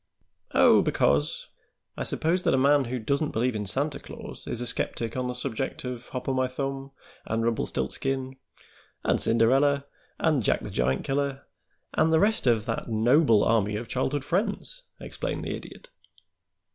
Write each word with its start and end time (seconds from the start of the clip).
"Oh, 0.55 0.81
because; 0.81 1.45
I 1.95 2.01
suppose 2.01 2.41
that 2.41 2.55
a 2.55 2.57
man 2.57 2.85
who 2.85 2.97
doesn't 2.97 3.29
believe 3.29 3.55
in 3.55 3.67
Santa 3.67 3.99
Claus 3.99 4.47
is 4.47 4.59
a 4.59 4.65
skeptic 4.65 5.15
on 5.15 5.27
the 5.27 5.35
subject 5.35 5.83
of 5.83 6.07
Hop 6.07 6.27
o' 6.27 6.33
My 6.33 6.47
Thumb, 6.47 6.89
and 7.27 7.43
Rumpelstiltzken, 7.45 8.37
and 9.03 9.21
Cinderella, 9.21 9.85
and 10.17 10.41
Jack 10.41 10.61
the 10.61 10.71
Giant 10.71 11.03
Killer, 11.03 11.45
and 11.93 12.07
all 12.07 12.11
the 12.13 12.19
rest 12.19 12.47
of 12.47 12.65
that 12.65 12.89
noble 12.89 13.43
army 13.43 13.75
of 13.75 13.87
childhood 13.87 14.25
friends," 14.25 14.85
explained 14.99 15.43
the 15.45 15.55
Idiot. 15.55 15.91